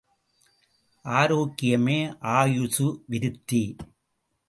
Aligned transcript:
ஆரோக்கியமே 1.05 1.99
ஆயுசு 2.19 2.87
விருத்தி. 3.07 3.63